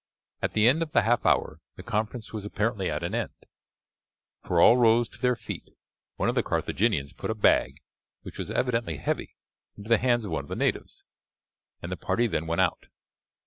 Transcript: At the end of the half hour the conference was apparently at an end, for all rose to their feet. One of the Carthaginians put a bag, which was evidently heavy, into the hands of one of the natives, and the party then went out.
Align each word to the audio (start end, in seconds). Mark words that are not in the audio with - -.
At 0.41 0.53
the 0.53 0.67
end 0.67 0.81
of 0.81 0.93
the 0.93 1.03
half 1.03 1.27
hour 1.27 1.59
the 1.75 1.83
conference 1.83 2.33
was 2.33 2.43
apparently 2.43 2.89
at 2.89 3.03
an 3.03 3.13
end, 3.13 3.35
for 4.43 4.59
all 4.59 4.75
rose 4.75 5.07
to 5.09 5.21
their 5.21 5.35
feet. 5.35 5.69
One 6.15 6.27
of 6.27 6.33
the 6.33 6.41
Carthaginians 6.41 7.13
put 7.13 7.29
a 7.29 7.35
bag, 7.35 7.75
which 8.23 8.39
was 8.39 8.49
evidently 8.49 8.97
heavy, 8.97 9.35
into 9.77 9.89
the 9.89 9.99
hands 9.99 10.25
of 10.25 10.31
one 10.31 10.43
of 10.45 10.49
the 10.49 10.55
natives, 10.55 11.03
and 11.83 11.91
the 11.91 11.97
party 11.97 12.25
then 12.25 12.47
went 12.47 12.61
out. 12.61 12.87